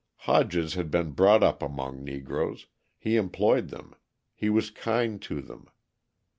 Hodges 0.21 0.73
had 0.73 0.89
been 0.89 1.11
brought 1.11 1.43
up 1.43 1.61
among 1.61 2.03
Negroes, 2.03 2.65
he 2.97 3.17
employed 3.17 3.67
them, 3.69 3.93
he 4.33 4.49
was 4.49 4.71
kind 4.71 5.21
to 5.21 5.41
them. 5.43 5.67